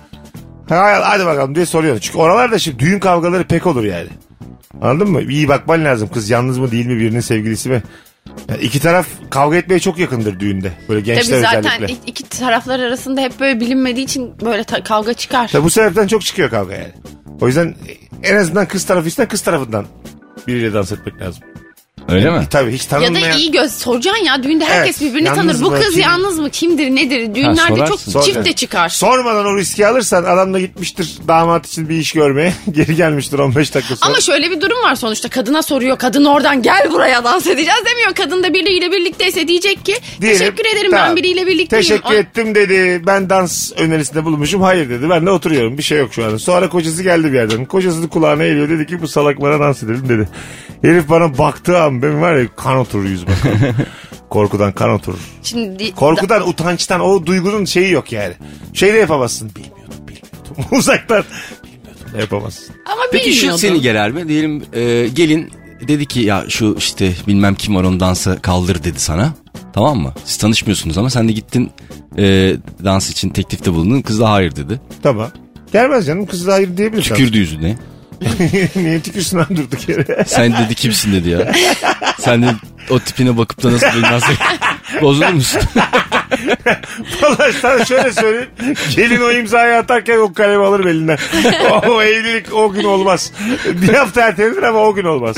[0.71, 1.99] Ha, hadi bakalım diye soruyor.
[2.01, 4.09] Çünkü oralarda şimdi düğün kavgaları pek olur yani.
[4.83, 5.23] Anladın mı?
[5.23, 6.09] İyi bakman lazım.
[6.15, 7.83] Kız yalnız mı değil mi birinin sevgilisi mi?
[8.49, 10.73] Yani iki taraf kavga etmeye çok yakındır düğünde.
[10.89, 11.87] Böyle Tabii gençler zaten özellikle.
[11.95, 15.49] ik- iki taraflar arasında hep böyle bilinmediği için böyle ta- kavga çıkar.
[15.49, 16.93] Tabii bu sebepten çok çıkıyor kavga yani.
[17.41, 17.75] O yüzden
[18.23, 19.87] en azından kız tarafı ise kız tarafından
[20.47, 21.43] biriyle dans etmek lazım.
[22.09, 22.47] Öyle mi?
[22.51, 23.33] Tabii hiç Ya tanınmayan...
[23.33, 25.63] da iyi göz soracaksın ya düğünde herkes Evet, birbirini yalnız tanır.
[25.65, 26.03] Bu mı, kız kim?
[26.03, 28.11] yalnız mı kimdir nedir düğünlerde çok sorarsın.
[28.13, 28.89] Sor- çift de çıkar.
[28.89, 32.53] Sormadan o riski alırsan adam da gitmiştir damat için bir iş görmeye.
[32.71, 34.11] Geri gelmiştir 15 dakika sonra.
[34.11, 38.15] Ama şöyle bir durum var sonuçta kadına soruyor kadın oradan gel buraya dans edeceğiz demiyor.
[38.15, 41.09] Kadın da biriyle birlikteyse diyecek ki Diyelim, teşekkür ederim tamam.
[41.09, 41.83] ben biriyle birlikteyim.
[41.83, 43.03] Teşekkür O- ettim dedi.
[43.07, 44.63] Ben dans önerisinde bulunmuşum.
[44.63, 45.11] Hayır dedi.
[45.11, 45.79] Ben de oturuyorum.
[45.79, 46.37] Bir şey yok şu an.
[46.37, 47.65] Sonra kocası geldi bir yerden.
[47.65, 48.69] Kocası da kulağına eğiliyor.
[48.69, 50.29] Dedi ki bu salak bana dans edelim dedi.
[50.83, 53.33] Herif bana baktığı an benim var ya kan oturur yüzüme.
[54.31, 55.19] Korkudan kan oturur.
[55.43, 58.35] Şimdi Korkudan, utançtan o duygunun şeyi yok yani.
[58.75, 59.51] Şey de yapamazsın.
[59.57, 60.65] Bilmiyordum, bilmiyordum.
[60.79, 61.25] Uzaktan
[61.65, 62.75] bilmiyordum da yapamazsın.
[62.87, 64.29] ama Peki şu seni gerer mi?
[64.29, 65.51] Diyelim e, gelin
[65.89, 69.33] dedi ki ya şu işte bilmem kim var onu dansa kaldır dedi sana.
[69.73, 70.15] Tamam mı?
[70.25, 71.71] Siz tanışmıyorsunuz ama sen de gittin
[72.19, 74.01] e, dans için teklifte bulundun.
[74.01, 74.81] Kız da hayır dedi.
[75.03, 75.31] Tamam.
[75.73, 76.27] Gelmez canım.
[76.27, 77.03] Kız da hayır diyebilir.
[77.03, 77.77] Tükürdü yüzüne.
[78.77, 80.25] Niye tükürsün lan durduk yere?
[80.27, 81.53] Sen dedi kimsin dedi ya.
[82.19, 82.47] Sen de
[82.91, 84.37] o tipine bakıp da nasıl bilmezsin.
[85.03, 85.63] Bozulur musun?
[87.23, 88.49] Vallahi sana şöyle söyleyeyim.
[88.97, 91.19] Gelin o imzayı atarken o kalemi alır elinden.
[91.71, 93.33] O, o evlilik o gün olmaz.
[93.67, 95.37] Bir hafta ertelenir ama o gün olmaz.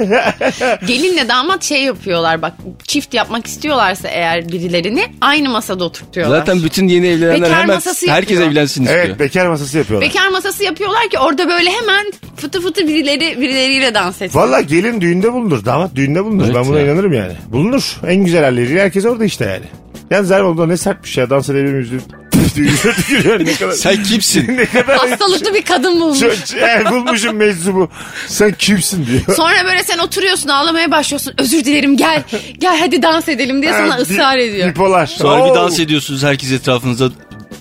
[0.86, 2.52] Gelinle damat şey yapıyorlar bak
[2.84, 6.38] çift yapmak istiyorlarsa eğer birilerini aynı masada oturtuyorlar.
[6.38, 8.50] Zaten bütün yeni evlenenler Bekar hemen herkes yapıyor.
[8.52, 9.04] evlensin istiyor.
[9.04, 10.08] Evet bekar masası yapıyorlar.
[10.08, 14.38] Bekar masası yapıyorlar ki orada böyle hemen fıtı fıtı birileri birileriyle dans etsin.
[14.38, 15.64] Valla gelin düğünde bulunur.
[15.64, 16.44] Damat düğünde bulunur.
[16.44, 16.86] Evet ben buna ya.
[16.86, 17.32] inanırım yani.
[17.48, 17.96] Bulunur.
[18.06, 18.80] En güzel halleri.
[18.80, 19.64] Herkes orada işte yani.
[20.10, 21.30] Yalnız Erman da ne sertmiş ya.
[21.30, 21.90] Dans edebilir miyiz?
[23.40, 23.72] Ne kadar...
[23.72, 24.48] Sen kimsin?
[24.56, 24.96] ne kadar...
[24.98, 26.18] Hastalıklı bir kadın bulmuş.
[26.18, 27.88] Şu- e, bulmuşum meczubu.
[28.26, 29.20] Sen kimsin diyor.
[29.36, 31.34] Sonra böyle sen oturuyorsun ağlamaya başlıyorsun.
[31.38, 32.22] Özür dilerim gel.
[32.58, 34.68] Gel hadi dans edelim diye sana Ha, bi- ısrar ediyor.
[34.70, 35.06] Bipolar.
[35.06, 35.54] Sonra bir Oo.
[35.54, 37.10] dans ediyorsunuz herkes etrafınızda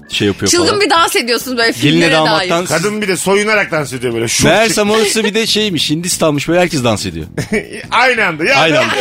[0.10, 0.82] şey yapıyor Çılgın falan.
[0.82, 2.66] bir dans ediyorsun böyle filmlere damattan dair.
[2.68, 4.28] Kadın bir de soyunarak dans ediyor böyle.
[4.28, 7.26] Şut Meğersem orası bir de şeymiş Hindistan'mış böyle herkes dans ediyor.
[7.92, 8.44] Aynı anda.
[8.46, 8.94] Ya Aynı anda.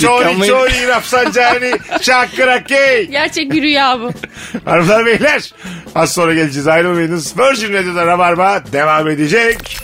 [0.00, 1.72] Çori Ama- çori Rafsancani
[2.02, 3.06] Şakrakey.
[3.06, 4.10] Gerçek bir rüya bu.
[4.70, 5.52] Hanımlar beyler
[5.94, 7.38] az sonra geleceğiz ayrılmayınız.
[7.38, 9.76] Virgin Radio'da Rabarba devam edecek.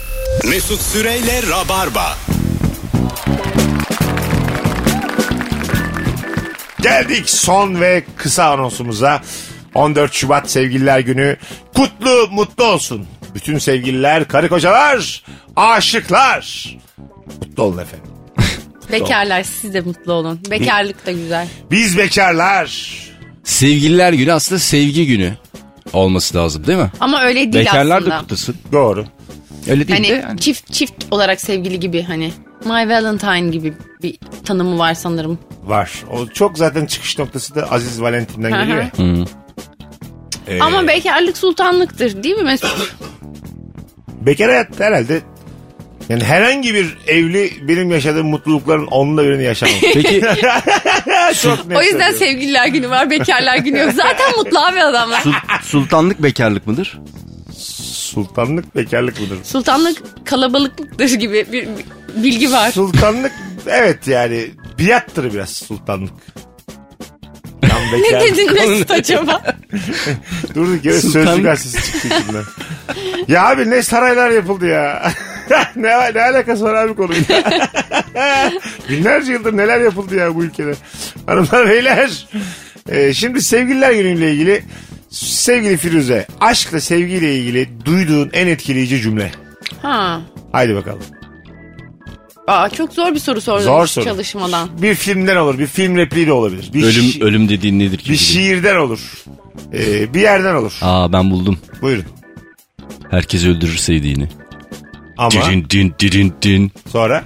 [0.44, 2.16] Mesut Süreyle Rabarba.
[6.80, 9.22] Geldik son ve kısa anonsumuza.
[9.78, 11.36] 14 Şubat Sevgililer Günü
[11.76, 13.06] kutlu mutlu olsun.
[13.34, 15.22] Bütün sevgililer, karı kocalar,
[15.56, 16.76] aşıklar.
[17.40, 18.06] Mutlu olun efendim.
[18.92, 20.40] Bekarlar siz de mutlu olun.
[20.50, 21.48] Bekarlık da güzel.
[21.70, 22.94] Biz bekarlar.
[23.44, 25.32] Sevgililer günü aslında sevgi günü.
[25.92, 26.90] olması lazım değil mi?
[27.00, 28.14] Ama öyle değil Bekarlar aslında.
[28.14, 28.56] da kutlasın.
[28.72, 29.06] Doğru.
[29.68, 30.40] Öyle değil Hani de yani.
[30.40, 32.32] çift çift olarak sevgili gibi hani
[32.64, 35.38] My Valentine gibi bir tanımı var sanırım.
[35.64, 35.90] Var.
[36.12, 38.60] O çok zaten çıkış noktası da Aziz Valentin'den Hı hı.
[38.60, 39.26] geliyor ya.
[40.48, 42.94] Ee, Ama bekarlık sultanlıktır değil mi Mesut?
[44.20, 45.20] Bekar hayat herhalde
[46.08, 49.74] yani herhangi bir evli benim yaşadığım mutlulukların onunla birini yaşamam.
[49.94, 50.20] Peki
[51.42, 52.18] çok net o yüzden söylüyorum.
[52.18, 53.92] sevgililer günü var, bekarlar günü yok.
[53.94, 55.20] Zaten mutlu abi adamlar.
[55.22, 55.32] sul-
[55.62, 56.98] sultanlık bekarlık mıdır?
[57.92, 59.38] Sultanlık bekarlık mıdır?
[59.44, 61.68] Sultanlık kalabalıktır gibi bir bir
[62.16, 62.70] bilgi var.
[62.72, 63.32] Sultanlık
[63.66, 66.12] evet yani biattır biraz sultanlık.
[67.92, 69.42] Ne dedin Mesut acaba?
[70.54, 71.28] Durduk yere Sultanlık.
[71.28, 72.44] sözlü gazetesi çıktı içinden.
[73.28, 75.12] ya abi ne saraylar yapıldı ya.
[75.76, 77.24] ne, ne alakası var abi konuyla?
[78.90, 80.74] Binlerce yıldır neler yapıldı ya bu ülkede.
[81.26, 82.26] Hanımlar beyler.
[82.88, 84.62] Ee, şimdi sevgililer günüyle ilgili
[85.10, 89.30] sevgili Firuze aşkla sevgiyle ilgili duyduğun en etkileyici cümle.
[89.82, 90.20] Ha.
[90.52, 91.02] Haydi bakalım.
[92.48, 94.04] Aa, çok zor bir soru sordun Zor soru.
[94.04, 94.82] çalışmadan.
[94.82, 96.70] Bir filmden olur, bir film repliği de olabilir.
[96.74, 98.10] Bir, Ölüm şi- ölüm dediğin nedir ki?
[98.12, 99.24] bir şiirden olur.
[99.72, 100.72] Ee, bir yerden olur.
[100.82, 101.58] Aa ben buldum.
[101.82, 102.04] Buyurun.
[103.10, 104.28] Herkes öldürür sevdiğini.
[105.18, 106.72] Ama Din din din din.
[106.92, 107.24] sonra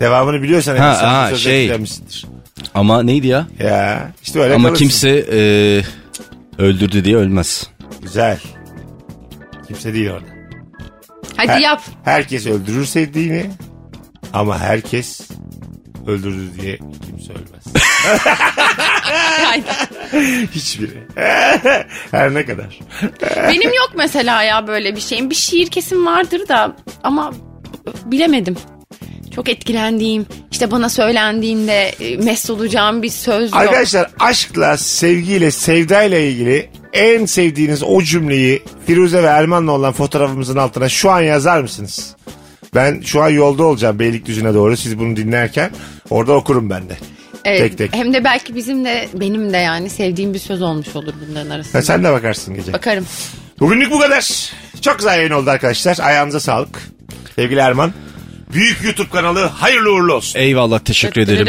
[0.00, 1.60] devamını biliyorsan Ha, ha, sözle şey.
[1.64, 2.26] etkilenmişsindir.
[2.74, 3.46] Ama neydi ya?
[3.58, 4.84] Ya işte öyle Ama kalırsın.
[4.84, 5.40] kimse e,
[6.62, 7.70] öldürdü diye ölmez.
[8.02, 8.38] Güzel.
[9.68, 10.26] Kimse değil orada.
[11.36, 11.82] Hadi Her- yap.
[12.04, 13.50] Herkes öldürür sevdiğini
[14.32, 15.20] ama herkes
[16.06, 17.64] öldürdü diye kimse ölmez.
[20.54, 21.06] Hiçbiri.
[22.10, 22.80] Her ne kadar.
[23.48, 25.30] Benim yok mesela ya böyle bir şeyim.
[25.30, 27.32] Bir şiir kesin vardır da ama
[28.04, 28.56] bilemedim.
[29.34, 33.60] Çok etkilendiğim, işte bana söylendiğinde e, mest olacağım bir söz yok.
[33.60, 40.88] Arkadaşlar aşkla, sevgiyle, sevdayla ilgili en sevdiğiniz o cümleyi Firuze ve Erman'la olan fotoğrafımızın altına
[40.88, 42.16] şu an yazar mısınız?
[42.74, 45.70] Ben şu an yolda olacağım Beylikdüzü'ne doğru siz bunu dinlerken.
[46.10, 46.96] Orada okurum ben de.
[47.44, 47.94] Evet, tek tek.
[47.94, 51.78] Hem de belki bizim de benim de yani sevdiğim bir söz olmuş olur bunların arasında.
[51.78, 52.72] Ha, sen de bakarsın gece.
[52.72, 53.06] Bakarım.
[53.60, 54.52] Bugünlük bu kadar.
[54.80, 55.98] Çok güzel yayın oldu arkadaşlar.
[56.02, 56.78] Ayağınıza sağlık.
[57.36, 57.92] Sevgili Erman.
[58.52, 60.38] Büyük YouTube kanalı hayırlı uğurlu olsun.
[60.40, 61.46] Eyvallah teşekkür ederim.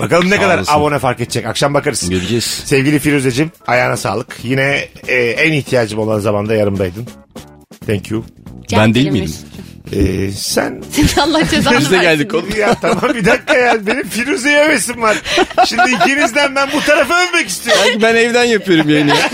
[0.00, 0.72] Bakalım ne Sağ kadar olasın.
[0.72, 1.46] abone fark edecek.
[1.46, 2.10] Akşam bakarız.
[2.10, 2.44] Göreceğiz.
[2.44, 4.36] Sevgili Firuzeciğim ayağına sağlık.
[4.42, 7.06] Yine e, en ihtiyacım olan zamanda yanımdaydın.
[7.86, 8.24] Thank you.
[8.72, 9.34] Ben değil ederim miydim?
[9.92, 10.24] Mesut'cum.
[10.28, 10.82] E, sen
[11.22, 12.00] Allah cezanı Biz de versin.
[12.10, 12.48] geldik oğlum.
[12.58, 15.16] ya tamam bir dakika ya benim Firuze'ye övesim var.
[15.66, 17.84] Şimdi ikinizden ben bu tarafı övmek istiyorum.
[18.02, 19.10] Ben evden yapıyorum yayını.
[19.10, 19.16] ya.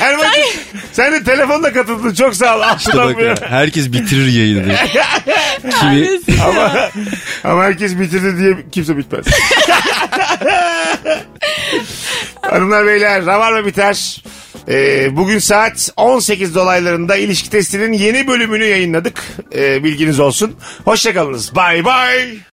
[0.00, 0.42] Erman'cığım
[0.92, 2.62] sen de telefonla katıldın çok sağ ol.
[2.78, 4.74] İşte bak ya, herkes bitirir yayını.
[5.80, 6.08] Kimi
[6.44, 6.72] ama,
[7.44, 9.26] ama herkes bitirdi diye kimse bitmez.
[12.42, 14.22] Hanımlar beyler Rabarba biter.
[14.68, 19.22] Ee, bugün saat 18 dolaylarında ilişki testinin yeni bölümünü yayınladık.
[19.54, 20.56] Ee, bilginiz olsun.
[20.84, 21.54] Hoşçakalınız.
[21.54, 22.40] Bay bay.